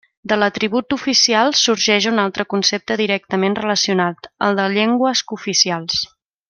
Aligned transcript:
De 0.31 0.35
l'atribut 0.43 0.95
oficial 0.95 1.53
sorgeix 1.59 2.07
un 2.13 2.23
altre 2.25 2.47
concepte 2.55 2.99
directament 3.03 3.59
relacionat, 3.63 4.31
el 4.49 4.61
de 4.61 4.67
llengües 4.79 5.27
cooficials. 5.33 6.05